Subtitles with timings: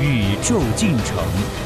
[0.00, 1.63] 宇宙进程。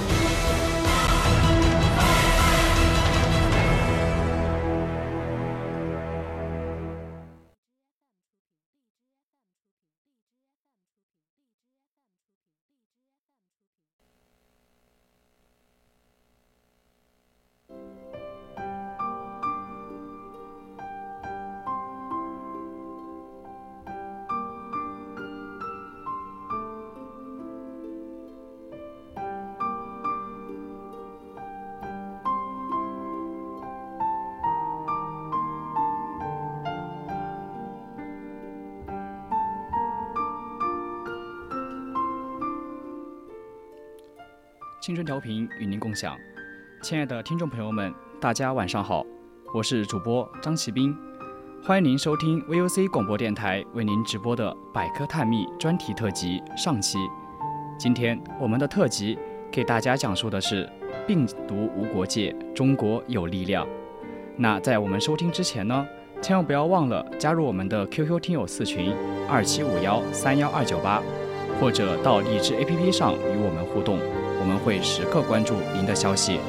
[44.88, 46.16] 青春调频与您共享，
[46.80, 49.04] 亲爱的听众朋友们，大家晚上好，
[49.52, 50.96] 我是主播张启斌，
[51.62, 56.96] 欢迎您收听 VOC 广播电台为您直播的百科探秘专题特辑上期。
[57.78, 59.18] 今天我们的特辑
[59.52, 60.66] 给大家讲述的是
[61.06, 63.68] 病毒无国界，中国有力量。
[64.38, 65.86] 那在我们收听之前呢，
[66.22, 68.94] 千万不要忘了加入我们的 QQ 听友四群
[69.28, 71.02] 二七五幺三幺二九八，
[71.60, 73.98] 或者到荔枝 APP 上与我们互动。
[74.40, 76.40] 我们会时刻关注您的消息。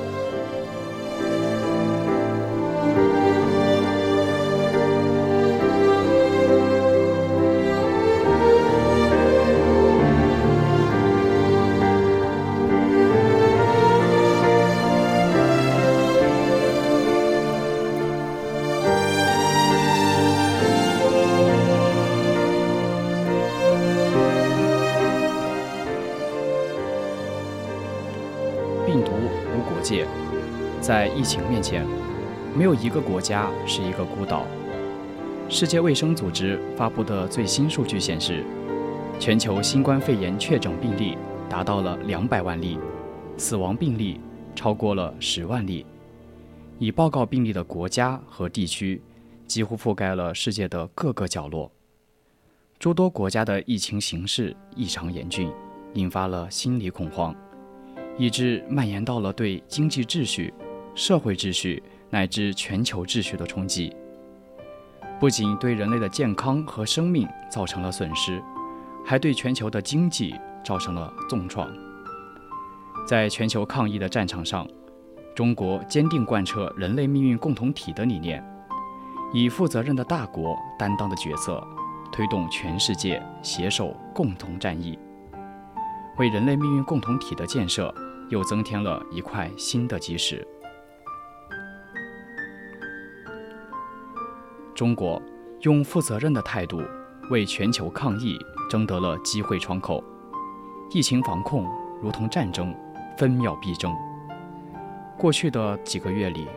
[31.20, 31.86] 疫情面前，
[32.56, 34.46] 没有一个国家是一个孤岛。
[35.50, 38.42] 世界卫生组织发布的最新数据显示，
[39.20, 41.18] 全球新冠肺炎确诊病例
[41.50, 42.80] 达到了两百万例，
[43.36, 44.22] 死亡病例
[44.56, 45.86] 超过了十万例。
[46.78, 49.02] 已报告病例的国家和地区
[49.46, 51.70] 几乎覆盖了世界的各个角落。
[52.80, 55.52] 诸多国家的疫情形势异常严峻，
[55.96, 57.36] 引发了心理恐慌。
[58.18, 60.54] 以致蔓延到了对经济秩序、
[61.00, 63.96] 社会秩序乃至全球秩序的冲击，
[65.18, 68.44] 不仅对人类的健康和生命造成了损失，
[69.06, 71.72] 还对全球的经济造成了重创。
[73.08, 74.68] 在全球抗疫的战场上，
[75.34, 78.44] 中国坚定贯彻人类命运共同体的理念，
[79.34, 81.66] 以负责任的大国担当的角色，
[82.12, 85.00] 推动全世界携手共同战役，
[86.18, 87.96] 为人类命运共同体的建设。
[88.30, 90.48] 又增添了一块新的基石。
[94.80, 95.22] 中国
[95.64, 96.82] 用负责任的态度
[97.30, 100.02] 为全球抗疫争得了机会窗口。
[100.90, 101.68] 疫情防控
[102.02, 102.74] 如同战争，
[103.18, 103.94] 分秒必争。
[105.18, 106.48] 过去的几个月里，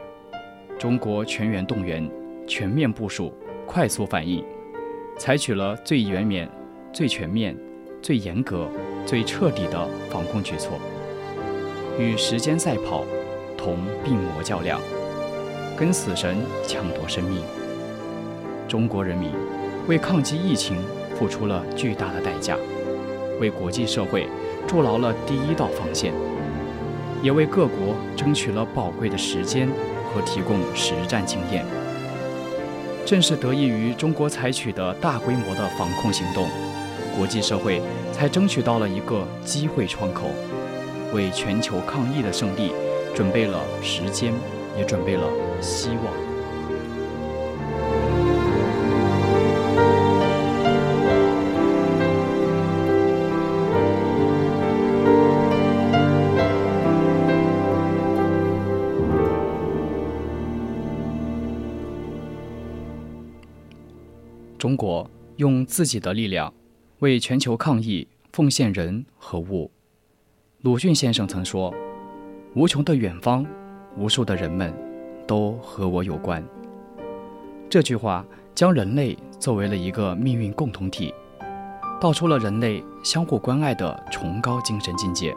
[0.78, 2.08] 中国全员动员、
[2.46, 3.34] 全面部署、
[3.66, 4.44] 快速反应，
[5.18, 6.48] 采取了最全面、
[6.92, 7.58] 最全面、
[8.00, 8.68] 最严格、
[9.04, 10.78] 最彻底的防控举措。
[11.98, 13.04] 与时间赛跑，
[13.58, 14.80] 同病魔较量，
[15.76, 17.42] 跟死神抢夺生命。
[18.72, 19.30] 中国人民
[19.86, 20.78] 为抗击疫情
[21.14, 22.56] 付出了巨大的代价，
[23.38, 24.26] 为国际社会
[24.66, 26.14] 筑牢了第一道防线，
[27.22, 29.68] 也为各国争取了宝贵的时间
[30.06, 31.66] 和提供实战经验。
[33.04, 36.48] 正是得益于中国采取的大规模的防控行动，
[37.14, 40.28] 国际社会才争取到了一个机会窗口。
[41.12, 42.72] 为全球抗疫的胜利
[43.14, 44.32] 准备了时间，
[44.78, 45.24] 也准备了
[45.60, 46.31] 希望。
[65.36, 66.52] 用自己的力量
[66.98, 69.70] 为全球抗疫奉献人和物。
[70.60, 71.74] 鲁迅先生曾说
[72.54, 73.44] ：“无穷的远方，
[73.96, 74.72] 无数的人们，
[75.26, 76.44] 都和我有关。”
[77.68, 78.24] 这句话
[78.54, 81.12] 将人类作为了一个命运共同体，
[82.00, 85.34] 道出了人类相互关爱的崇高精神境界。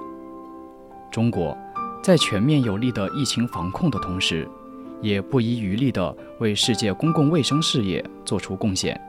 [1.09, 1.57] 中国
[2.03, 4.47] 在全面有力的疫情防控的同时，
[5.01, 8.99] 也不遗余力地为世界公共卫生事业做出贡献。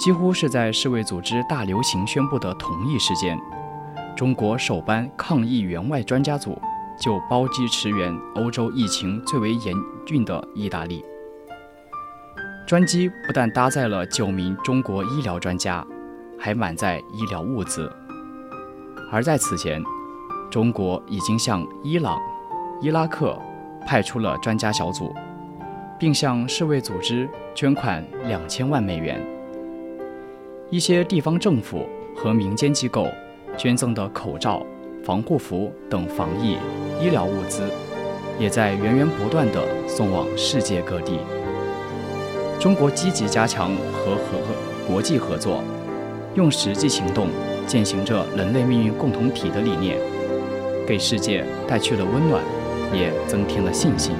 [0.00, 3.38] 几乎是在世卫组织大流行宣布的同一时间，
[4.16, 6.58] 中国首班抗疫援外专家组
[6.98, 9.76] 就包机驰援欧洲疫情最为严
[10.06, 11.04] 峻的意大利。
[12.66, 15.86] 专机不但搭载了九名中国医疗专家，
[16.38, 17.92] 还满载医疗物资。
[19.12, 19.82] 而在此前，
[20.50, 22.18] 中国已经向伊朗、
[22.80, 23.38] 伊拉克
[23.86, 25.14] 派出了专家小组，
[25.98, 29.20] 并向世卫组织捐款两千万美元。
[30.70, 31.84] 一些地方政府
[32.14, 33.08] 和民间机构
[33.56, 34.64] 捐赠的口罩、
[35.02, 36.56] 防护服等防疫
[37.02, 37.64] 医疗物资，
[38.38, 41.18] 也在源源不断地送往世界各地。
[42.60, 44.38] 中国积极加强和和
[44.86, 45.60] 国际合作，
[46.36, 47.26] 用实际行动
[47.66, 49.98] 践行着人类命运共同体的理念，
[50.86, 52.40] 给世界带去了温暖，
[52.94, 54.14] 也增添了信心。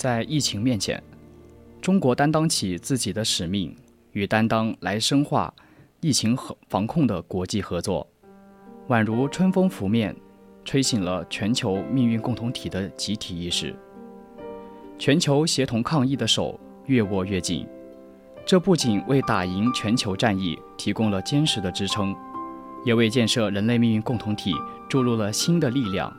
[0.00, 1.02] 在疫情面前，
[1.82, 3.76] 中国担当起自己的使命
[4.12, 5.52] 与担当，来深化
[6.00, 8.06] 疫情和防控的国际合作，
[8.88, 10.16] 宛如春风拂面，
[10.64, 13.76] 吹醒了全球命运共同体的集体意识。
[14.98, 17.68] 全球协同抗疫的手越握越紧，
[18.46, 22.16] 这不仅为打赢全球战役提供了坚实的支撑，
[22.86, 24.54] 也为建设人类命运共同体
[24.88, 26.10] 注入了新的力量，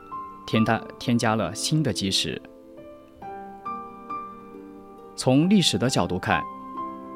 [0.46, 2.40] 添加添加了新的基石。
[5.24, 6.42] 从历史的角度看，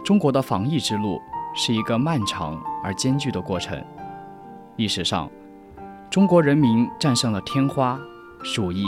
[0.05, 1.21] 中国的防疫之路
[1.57, 3.85] 是一个漫长而艰巨的过程。
[4.77, 5.29] 历史上，
[6.09, 7.99] 中国人民战胜了天花、
[8.45, 8.85] 鼠疫、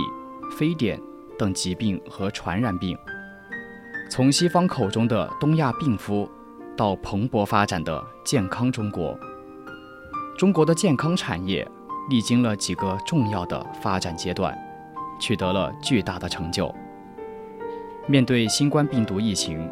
[0.56, 1.00] 非典
[1.36, 2.96] 等疾病和传染病。
[4.08, 6.30] 从西方口中的东亚病夫，
[6.76, 9.18] 到蓬勃发展的健康中国，
[10.38, 11.68] 中国的健康产业
[12.08, 14.56] 历经了几个重要的发展阶段，
[15.18, 16.72] 取得了巨大的成就。
[18.10, 19.68] 面对新冠病毒疫情，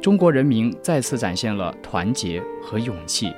[0.00, 3.32] 中国人民再次展现了团结和勇气，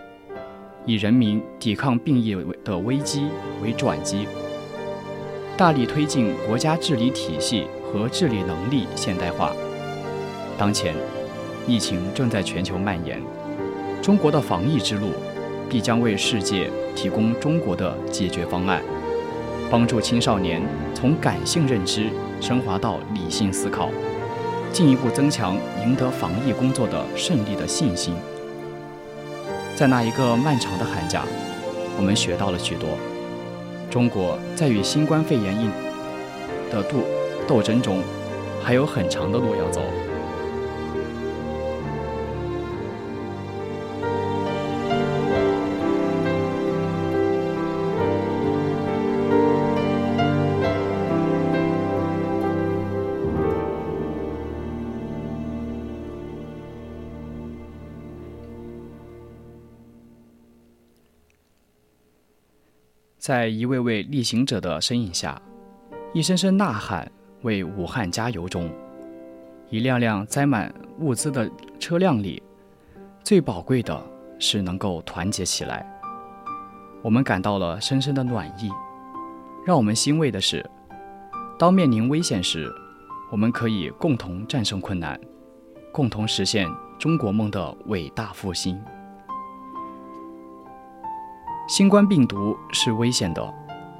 [0.84, 3.28] 以人民抵抗病疫的危机
[3.62, 4.28] 为转机，
[5.56, 9.54] 大力推进国家治理体系和治理能力现代化。
[10.58, 10.94] 当前，
[11.66, 13.22] 疫情正在全球蔓延，
[14.02, 15.12] 中国的防疫之路
[15.70, 18.82] 必将为世界提供中国的解决方案，
[19.70, 20.60] 帮助青少年
[20.92, 23.88] 从感性认知升华到理性思考。
[24.72, 28.14] 进一步增强赢得防疫工作的胜利的信心。
[29.76, 31.24] 在那一个漫长的寒假，
[31.96, 32.90] 我们学到了许多。
[33.90, 35.68] 中国在与新冠肺炎疫
[36.70, 36.98] 的斗
[37.48, 38.02] 斗争中，
[38.62, 39.82] 还有很长的路要走。
[63.20, 65.38] 在一位位逆行者的身影下，
[66.14, 67.12] 一声声呐喊
[67.42, 68.72] 为武汉加油中，
[69.68, 71.48] 一辆辆载满物资的
[71.78, 72.42] 车辆里，
[73.22, 74.02] 最宝贵的
[74.38, 75.86] 是能够团结起来。
[77.02, 78.70] 我们感到了深深的暖意。
[79.66, 80.64] 让我们欣慰的是，
[81.58, 82.72] 当面临危险时，
[83.30, 85.20] 我们可以共同战胜困难，
[85.92, 86.66] 共同实现
[86.98, 88.80] 中国梦的伟大复兴。
[91.70, 93.54] 新冠病毒是危险的，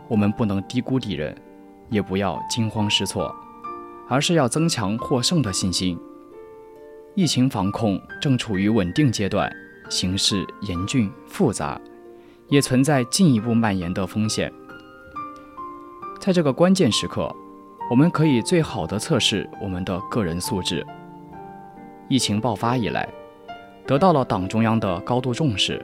[0.08, 1.32] 我们不能低估敌人，
[1.88, 3.32] 也不要惊慌失措，
[4.08, 5.96] 而是要增强获胜的信心。
[7.14, 9.48] 疫情防控正处于稳定阶段，
[9.88, 11.80] 形势严峻复杂，
[12.48, 14.52] 也存在进一步蔓延的风险。
[16.18, 17.32] 在这个关键时刻，
[17.88, 20.84] 我们可以最好的测试我们的个人素质。
[22.08, 23.08] 疫情爆发以来，
[23.86, 25.80] 得到了党中央的高度重视。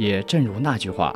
[0.00, 1.14] 也正如那句话，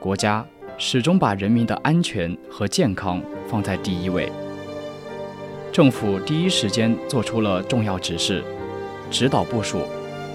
[0.00, 0.44] 国家
[0.76, 4.28] 始终把人民的安全和健康放在第一位。
[5.70, 8.42] 政府第一时间做出了重要指示、
[9.08, 9.82] 指导部署，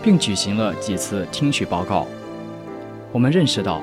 [0.02, 2.08] 并举行了几次听取报告。
[3.12, 3.82] 我们认识到，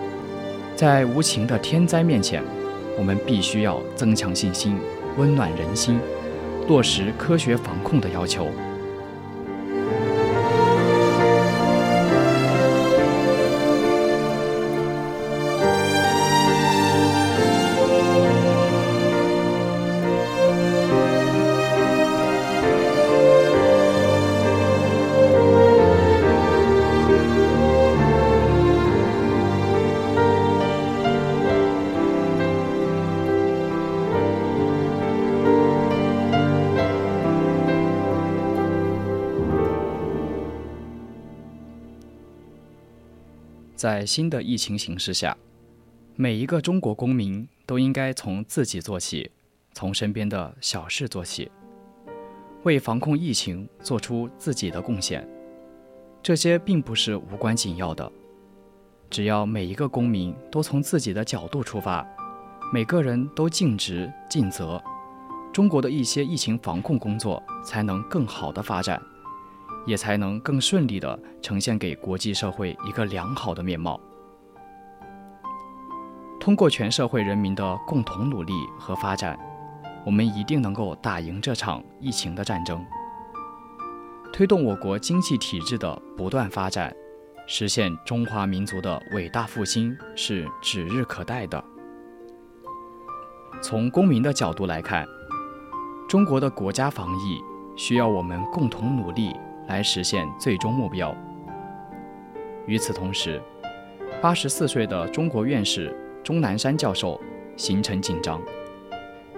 [0.74, 2.42] 在无情的天灾面前，
[2.96, 4.78] 我们必须要增强信心，
[5.18, 6.00] 温暖人心，
[6.68, 8.48] 落实科学防控的要求。
[43.84, 45.36] 在新的疫情形势下，
[46.16, 49.30] 每一个中国公民都应该从自己做起，
[49.74, 51.50] 从身边的小事做起，
[52.62, 55.28] 为防控疫情做出自己的贡献。
[56.22, 58.10] 这些并不是无关紧要的，
[59.10, 62.08] 只要每一个公民都从自己的角度出发，
[62.72, 64.82] 每个人都尽职尽责，
[65.52, 68.98] 中国的一些疫情防控工作才能更好的发展。
[69.86, 74.00] 也才能更顺利地呈现给国际社会一个良好的面貌。
[76.40, 79.38] 通过全社会人民的共同努力和发展，
[80.04, 82.84] 我们一定能够打赢这场疫情的战争，
[84.32, 86.94] 推动我国经济体制的不断发展，
[87.46, 91.64] 实现中华民族的伟大复兴是指日可待的。
[93.62, 95.06] 从公民的角度来看，
[96.06, 97.40] 中国的国家防疫
[97.74, 99.34] 需要我们共同努力。
[99.68, 101.14] 来实现最终目标。
[102.66, 103.40] 与此同时，
[104.20, 107.20] 八十四岁的中国院士钟南山教授
[107.56, 108.40] 行程紧张，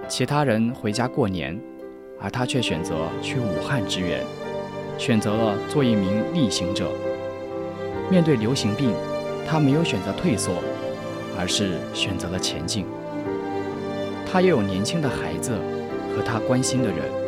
[0.07, 1.61] 其他人回家过年，
[2.21, 4.23] 而他却选择去武汉支援，
[4.97, 6.91] 选择了做一名逆行者。
[8.09, 8.93] 面对流行病，
[9.45, 10.53] 他没有选择退缩，
[11.37, 12.87] 而是选择了前进。
[14.25, 15.59] 他也有年轻的孩子
[16.15, 17.26] 和他关心的人。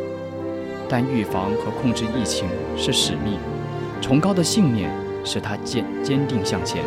[0.89, 3.37] 但预防和控制疫情是使命，
[4.01, 4.91] 崇高的信念
[5.23, 6.83] 使他坚坚定向前。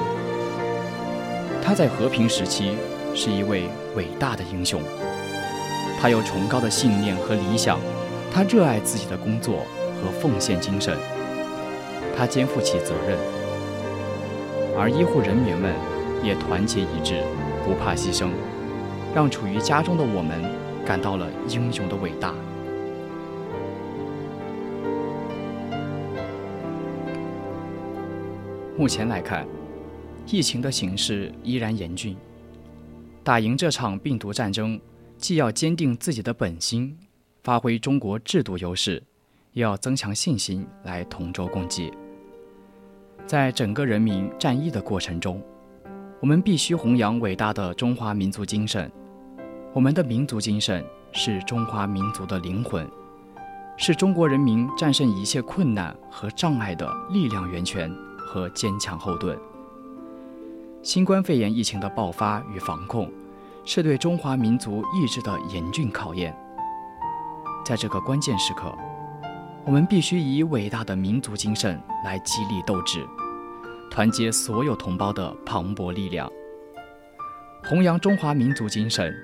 [1.62, 2.72] 他在和平时期
[3.14, 4.82] 是一位伟大的英雄，
[6.00, 7.78] 他有崇高的信念和理想，
[8.32, 9.58] 他热爱自己的工作
[10.02, 10.98] 和奉献精神，
[12.16, 13.16] 他肩负起责任，
[14.76, 15.72] 而医护人员们
[16.24, 17.22] 也团结一致，
[17.64, 18.30] 不怕牺牲，
[19.14, 20.42] 让处于家中的我们
[20.84, 22.34] 感到了英雄的伟大。
[28.74, 29.46] 目前来看，
[30.26, 32.16] 疫情的形势依然严峻。
[33.22, 34.80] 打赢这场病毒战争，
[35.18, 36.96] 既要坚定自己的本心，
[37.44, 39.02] 发挥中国制度优势，
[39.52, 41.92] 也要增强信心来同舟共济。
[43.26, 45.42] 在整个人民战役的过程中，
[46.18, 48.90] 我们必须弘扬伟大的中华民族精神。
[49.74, 52.88] 我们的民族精神是中华民族的灵魂，
[53.76, 57.94] 是中国人民战胜一切困难和障碍的力量源泉。
[58.32, 59.38] 和坚强后盾。
[60.82, 63.12] 新冠肺炎疫情的爆发与防控，
[63.62, 66.34] 是对中华民族意志的严峻考验。
[67.62, 68.74] 在这个关键时刻，
[69.66, 73.06] 我们必须以伟大的民族精神来激励斗志，
[73.90, 76.26] 团结所有同胞的磅礴力量。
[77.68, 79.14] 弘扬中华民族精神，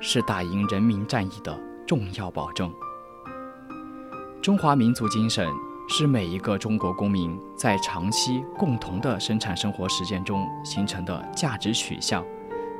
[0.00, 1.56] 是打赢人民战役的
[1.86, 2.68] 重要保证。
[4.42, 5.48] 中华民族精神。
[5.88, 12.24] 是每一个中国公民在长期共同的生产生活实践中形成的价值取向、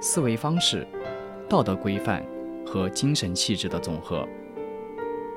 [0.01, 0.87] 思维方式、
[1.49, 2.25] 道德规范
[2.67, 4.27] 和精神气质的总和。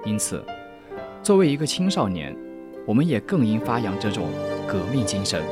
[0.03, 0.43] 因此，
[1.21, 2.35] 作为一个青少年，
[2.87, 4.29] 我们也更应发扬这种
[4.67, 5.43] 革命精神。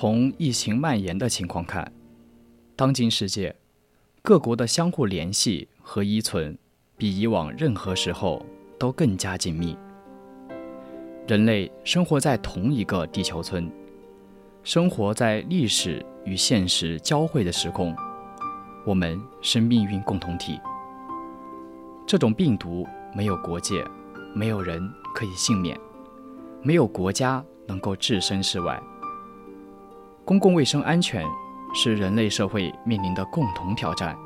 [0.00, 1.92] 从疫情蔓延的情况看，
[2.74, 3.54] 当今世界
[4.22, 6.56] 各国的相互联系和依存
[6.96, 8.42] 比以往任何时候
[8.78, 9.76] 都更加紧密。
[11.28, 13.70] 人类生活在同一个地球村，
[14.62, 17.94] 生活在历史与现实交汇的时空，
[18.86, 20.58] 我们是命运共同体。
[22.06, 23.84] 这种病毒没有国界，
[24.34, 24.82] 没有人
[25.14, 25.78] 可以幸免，
[26.62, 28.82] 没有国家能够置身事外。
[30.30, 31.26] 公共卫生安全
[31.74, 34.16] 是人类社会面临的共同挑战。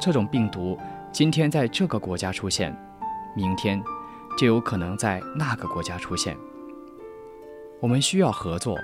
[0.00, 0.78] 这种病毒
[1.10, 2.72] 今天在这个国家出现，
[3.34, 3.82] 明天。
[4.38, 6.34] 就有可能在那个国家出现。
[7.80, 8.78] 我们需要合作，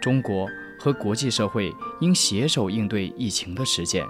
[0.00, 4.06] 中国和国际社会应携手应对疫情的实践，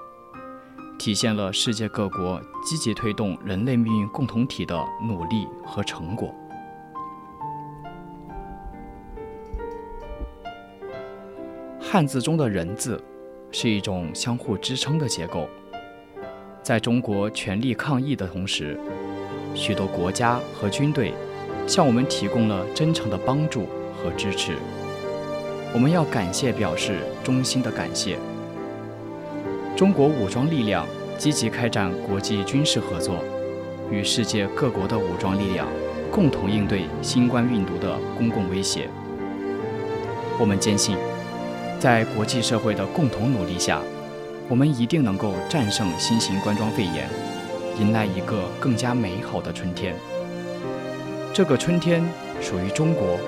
[0.99, 6.33] 体现了世界各国积极推动人类命运共同体的努力和成果。
[11.93, 12.99] 汉字中的人字，
[13.51, 15.47] 是一种相互支撑的结构，
[16.63, 18.81] 在中国全力抗疫的同时。
[19.55, 21.13] 许多国家和军队
[21.67, 24.55] 向我们提供了真诚的帮助和支持，
[25.75, 28.17] 我们要感谢，表示衷心的感谢。
[29.77, 30.87] 中国武装力量
[31.19, 33.17] 积极开展国际军事合作，
[33.91, 35.69] 与世界各国的武装力量
[36.11, 38.89] 共同应对新冠病毒的公共威胁。
[40.41, 40.97] 我们坚信，
[41.83, 43.83] 在国际社会的共同努力下，
[44.49, 47.11] 我们一定能够战胜新型冠状肺炎。
[47.77, 49.97] 迎来一个更加美好的春天。
[51.35, 52.01] 这个春天
[52.41, 53.19] 属于中国，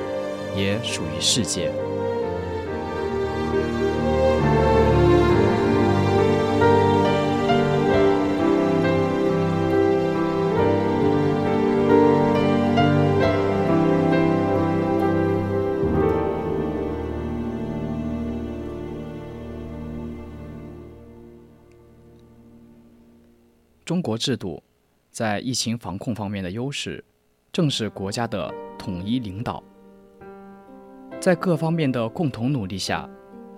[0.57, 1.73] 也属于世界。
[24.05, 24.63] 国制度
[25.11, 27.03] 在疫情防控方面的优势，
[27.51, 29.65] 正是国家的统一领导。
[31.19, 33.09] 在各方面的共同努力下，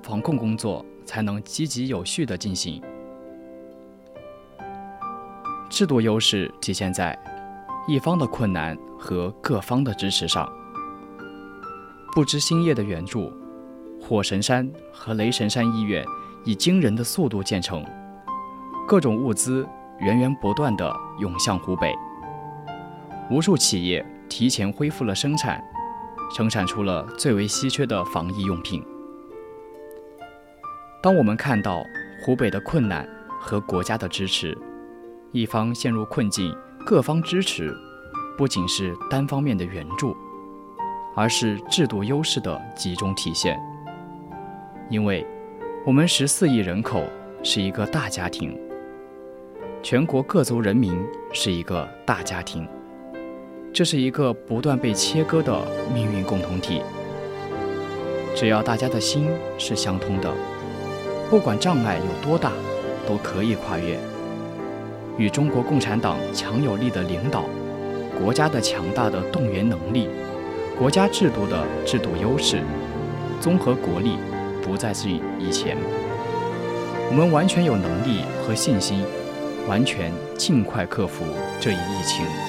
[0.05, 2.81] 防控工作才能积极有序地进行。
[5.68, 7.18] 制度优势体现在
[7.88, 10.49] 一方的困难和各方的支持上。
[12.14, 13.33] 不知兴业的援助，
[14.01, 16.07] 火神山和雷神山医院
[16.44, 17.85] 以惊人的速度建成，
[18.87, 19.66] 各种物资。
[19.99, 21.95] 源源不断地涌向湖北，
[23.31, 25.63] 无数企业提前恢复了生产，
[26.31, 28.85] 生产出了最为稀缺的防疫用品。
[31.03, 31.83] 当我们看到
[32.23, 33.09] 湖北的困难
[33.41, 34.57] 和国家的支持，
[35.33, 36.55] 一方陷入困境，
[36.85, 37.75] 各方支持，
[38.37, 40.17] 不仅是单方面的援助，
[41.15, 43.59] 而是制度优势的集中体现。
[44.91, 45.27] 因为，
[45.87, 47.05] 我们十四亿人口
[47.43, 48.65] 是一个大家庭。
[49.88, 51.01] 全国各族人民
[51.33, 52.66] 是一个大家庭，
[53.72, 55.62] 这是一个不断被切割的
[55.94, 56.83] 命运共同体。
[58.35, 60.29] 只要大家的心是相通的，
[61.31, 62.51] 不管障碍有多大，
[63.07, 63.96] 都可以跨越。
[65.16, 67.44] 与中国共产党强有力的领导、
[68.20, 70.09] 国家的强大的动员能力、
[70.77, 72.59] 国家制度的制度优势、
[73.40, 74.18] 综合国力
[74.61, 75.77] 不再是以前，
[77.09, 79.05] 我们完全有能力和信心。
[79.66, 81.24] 完全尽快克服
[81.61, 82.46] 这一疫情。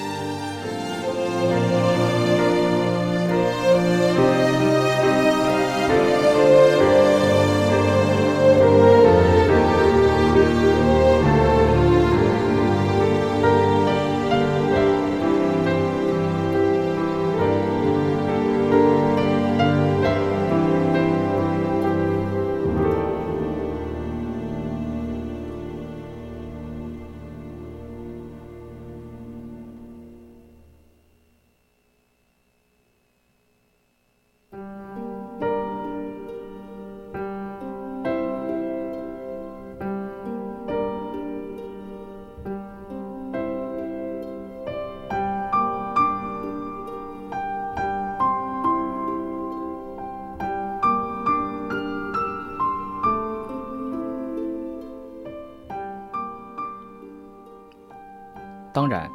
[58.78, 59.10] 当然，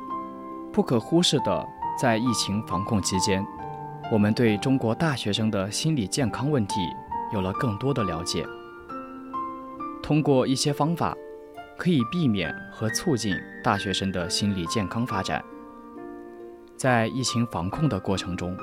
[0.73, 1.65] 不可忽视的，
[1.97, 3.47] 在疫情防控期间，
[4.12, 6.82] 我们对中国大学生的心理健康问题
[7.32, 8.45] 有了更多的了解。
[10.04, 11.15] 通过一些方法，
[11.78, 15.41] 可以避免和促进大学生的心理健康发展。
[16.76, 18.58] 在疫情防控的过程中，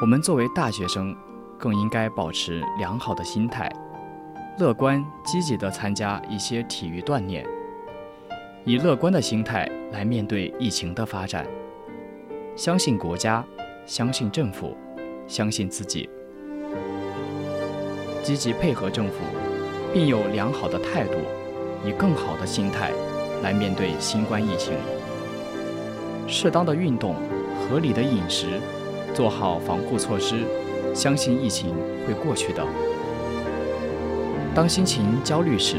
[0.00, 1.14] 我们作为大学生，
[1.56, 3.70] 更应该保持良好的心态，
[4.58, 7.46] 乐观积极地参加一些体育锻炼。
[8.66, 11.46] 以乐观的心态来面对疫情的发展，
[12.54, 13.42] 相信国家，
[13.86, 14.76] 相信政府，
[15.26, 16.06] 相信自己，
[18.22, 19.14] 积极配合政府，
[19.94, 21.14] 并有良好的态度，
[21.86, 22.90] 以更好的心态
[23.42, 24.74] 来面对新冠疫情。
[26.28, 27.14] 适当的运动，
[27.60, 28.60] 合理的饮食，
[29.14, 30.44] 做好防护措施，
[30.94, 31.74] 相信疫情
[32.06, 32.62] 会过去的。
[34.54, 35.78] 当心情焦虑时，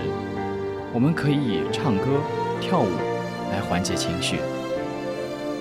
[0.92, 2.06] 我们可以唱歌。
[2.62, 2.88] 跳舞
[3.52, 4.38] 来缓解情绪。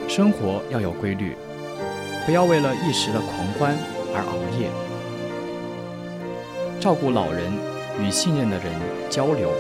[0.07, 1.35] 生活要有规律，
[2.27, 3.77] 不要为了一时的狂欢
[4.15, 4.69] 而熬夜。
[6.79, 7.53] 照顾老人，
[8.01, 8.73] 与信任的人
[9.09, 9.51] 交流，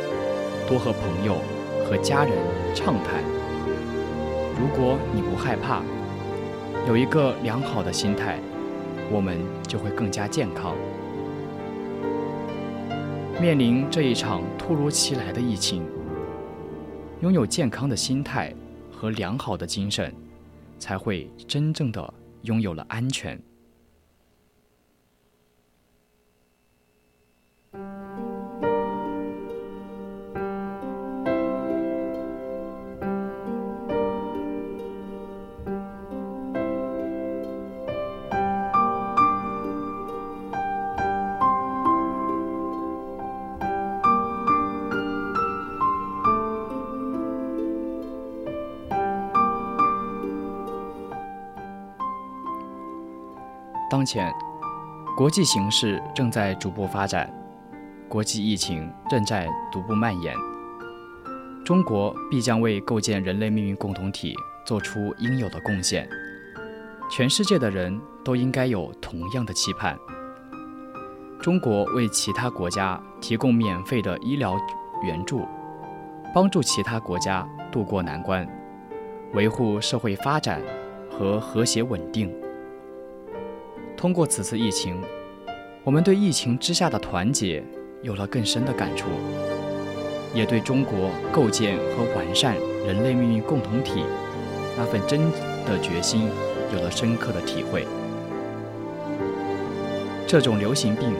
[0.69, 1.37] 多和朋友
[1.85, 2.33] 和家人
[2.75, 3.23] 畅谈。
[4.61, 5.83] 如果你不害怕，
[6.87, 8.39] 有一个良好的心态，
[9.11, 10.75] 我们就会更加健康。
[13.41, 15.87] 面临这一场突如其来的疫情。
[17.23, 18.55] 拥有健康的心态
[18.91, 20.15] 和良好的精神，
[20.79, 23.39] 才会真正的拥有了安全。
[54.01, 54.33] 当前，
[55.15, 57.31] 国际形势正在逐步发展，
[58.09, 60.35] 国际疫情正在逐步蔓延。
[61.67, 64.35] 中国必将为构建人类命运共同体
[64.65, 66.09] 做出应有的贡献。
[67.11, 69.95] 全世界的人都应该有同样的期盼。
[71.39, 74.57] 中国为其他国家提供免费的医疗
[75.03, 75.47] 援助，
[76.35, 78.49] 帮助其他国家渡过难关，
[79.35, 80.63] 维护社会发展
[81.11, 82.35] 和和谐稳定。
[84.01, 84.99] 通过此次疫情，
[85.85, 87.63] 我们对疫情之下的团结
[88.01, 89.11] 有了更深的感触，
[90.33, 94.03] 也对中国构建和完善人类命运共同体
[94.75, 95.31] 那份真
[95.67, 96.31] 的决心
[96.75, 97.87] 有了深刻的体会。
[100.27, 101.13] 这种流行病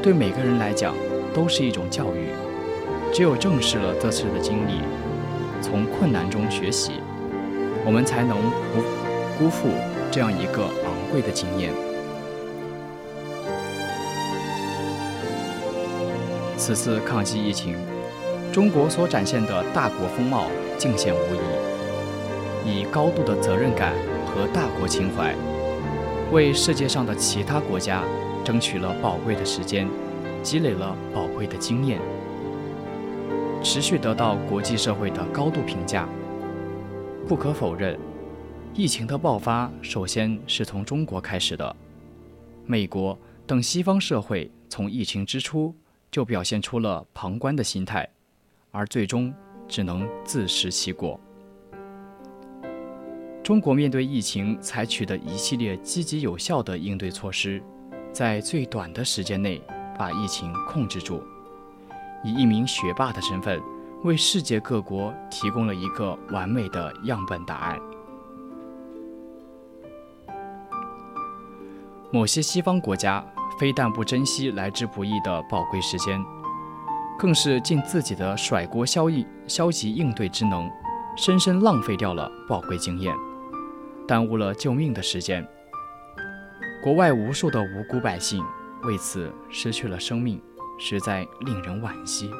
[0.00, 0.94] 对每个人来讲
[1.34, 2.28] 都是一种教育，
[3.12, 4.74] 只有正视了这次的经历，
[5.60, 6.92] 从困难中学习，
[7.84, 8.38] 我们才能
[8.72, 8.80] 不
[9.36, 9.70] 辜负
[10.12, 11.87] 这样一个昂贵的经验。
[16.68, 17.74] 此次抗击疫情，
[18.52, 20.44] 中国所展现的大国风貌
[20.76, 22.70] 尽显无疑。
[22.70, 23.94] 以高度的责任感
[24.26, 25.34] 和大国情怀，
[26.30, 28.04] 为世界上的其他国家
[28.44, 29.88] 争取了宝贵的时间，
[30.42, 31.98] 积累了宝贵的经验，
[33.62, 36.06] 持续得到国际社会的高度评价。
[37.26, 37.98] 不可否认，
[38.74, 41.74] 疫情的爆发首先是从中国开始的。
[42.66, 45.74] 美国等西方社会从疫情之初。
[46.10, 48.08] 就表现出了旁观的心态，
[48.70, 49.32] 而最终
[49.66, 51.18] 只能自食其果。
[53.42, 57.62] 中国面对疫情采取的一系列积极有效的应对措施，
[58.12, 59.62] 在最短的时间内
[59.98, 61.22] 把疫情控制住，
[62.22, 63.60] 以一名学霸的身份，
[64.04, 67.78] 为世界各国提供了一个完美的样本答案。
[72.10, 73.24] 某些西方国家。
[73.58, 76.24] 非但不珍惜来之不易的宝贵时间，
[77.18, 80.70] 更是尽自己的甩锅消应消极应对之能，
[81.16, 83.12] 深深浪费掉了宝贵经验，
[84.06, 85.46] 耽误了救命的时间。
[86.80, 88.44] 国外无数的无辜百姓
[88.84, 90.40] 为此失去了生命，
[90.78, 92.30] 实在令人惋惜。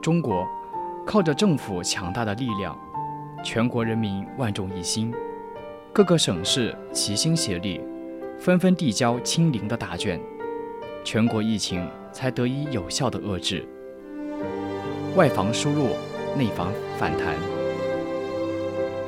[0.00, 0.48] 中国
[1.06, 2.74] 靠着政府强大的力量，
[3.44, 5.12] 全国人民万众一心。
[5.92, 7.80] 各个省市齐心协力，
[8.40, 10.18] 纷纷递交清零的答卷，
[11.04, 13.68] 全国疫情才得以有效的遏制。
[15.14, 15.88] 外防输入，
[16.38, 17.34] 内防反弹。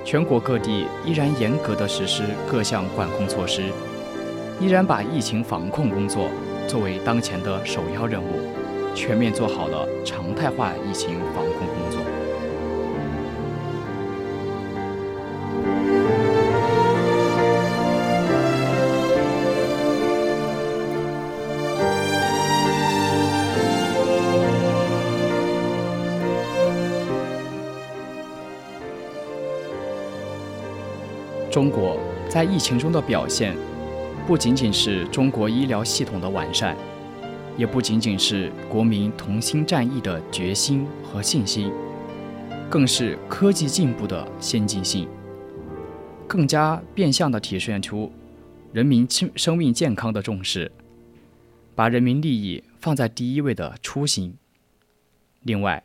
[0.04, 3.62] 全国各地依然严格的实施各项管控措施，
[4.60, 6.28] 依然把疫情防控工作
[6.68, 8.26] 作为当前的首要任务，
[8.94, 12.01] 全面做好了常态化疫情防控工作。
[31.52, 33.54] 中国在疫情中的表现，
[34.26, 36.74] 不仅仅是中国医疗系统的完善，
[37.58, 41.70] 也不仅仅是国民同心战役的决心和信心，
[42.70, 45.06] 更是科技进步的先进性，
[46.26, 48.10] 更加变相的体现出
[48.72, 50.72] 人民生生命健康的重视，
[51.74, 54.34] 把人民利益放在第一位的初心。
[55.42, 55.84] 另外，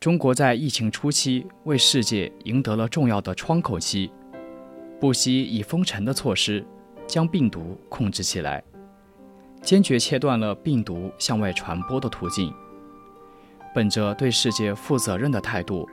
[0.00, 4.10] 中国在疫情初期为世界赢得了重要的窗口期，
[4.98, 6.64] 不惜以封城的措施
[7.06, 8.62] 将病毒控制起来，
[9.62, 12.52] 坚决切断了病毒向外传播的途径。
[13.74, 15.88] 本着对世界负责任的态度，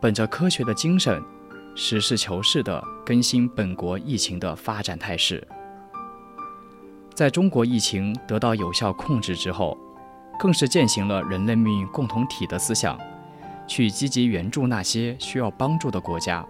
[0.00, 1.22] 本着科学的精神，
[1.74, 5.46] 实事求是地更新本国疫情的发展态势。
[7.14, 9.76] 在中国疫情得到有效控制之后，
[10.38, 12.98] 更是践行了人类命运共同体的思想。
[13.66, 16.42] 去积极援助那些需要帮助的国家。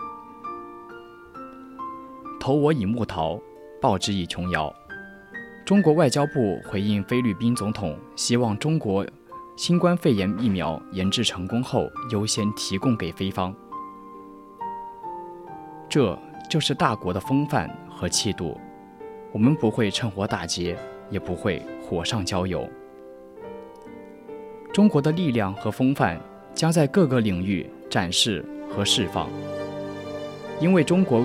[2.40, 3.40] 投我以木桃，
[3.80, 4.74] 报之以琼瑶。
[5.64, 9.06] 中国外交部回应菲律宾总统，希望中国
[9.56, 13.54] 新冠肺炎疫苗研制成功后优先提供给菲方。
[15.88, 18.58] 这就是大国的风范和气度，
[19.32, 20.76] 我们不会趁火打劫，
[21.10, 22.68] 也不会火上浇油。
[24.72, 26.20] 中国的力量和风范。
[26.54, 29.28] 将在各个领域展示和释放，
[30.60, 31.24] 因为中国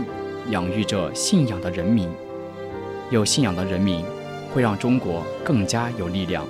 [0.50, 2.10] 养育着信仰的人民，
[3.10, 4.04] 有信仰的人民
[4.54, 6.46] 会让中国更加有力量。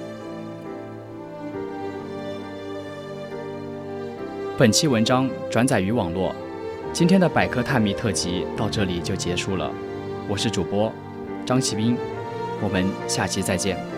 [4.58, 6.34] 本期文章转载于网络，
[6.92, 9.72] 今天的百科探秘特辑到这里就结束了。
[10.28, 10.92] 我是主播
[11.46, 11.96] 张启斌，
[12.62, 13.93] 我们下期再见。